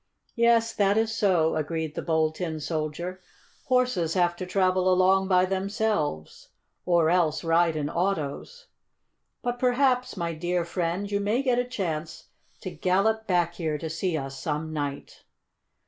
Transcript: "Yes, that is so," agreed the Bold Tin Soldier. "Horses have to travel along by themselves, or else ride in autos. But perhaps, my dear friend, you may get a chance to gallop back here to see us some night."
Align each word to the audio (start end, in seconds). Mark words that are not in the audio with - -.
"Yes, 0.33 0.73
that 0.73 0.97
is 0.97 1.13
so," 1.13 1.55
agreed 1.55 1.93
the 1.93 2.01
Bold 2.01 2.33
Tin 2.33 2.59
Soldier. 2.59 3.21
"Horses 3.65 4.15
have 4.15 4.35
to 4.37 4.47
travel 4.47 4.91
along 4.91 5.27
by 5.27 5.45
themselves, 5.45 6.49
or 6.87 7.11
else 7.11 7.43
ride 7.43 7.75
in 7.75 7.87
autos. 7.87 8.65
But 9.43 9.59
perhaps, 9.59 10.17
my 10.17 10.33
dear 10.33 10.65
friend, 10.65 11.11
you 11.11 11.19
may 11.19 11.43
get 11.43 11.59
a 11.59 11.65
chance 11.65 12.29
to 12.61 12.71
gallop 12.71 13.27
back 13.27 13.53
here 13.53 13.77
to 13.77 13.91
see 13.91 14.17
us 14.17 14.39
some 14.39 14.73
night." 14.73 15.21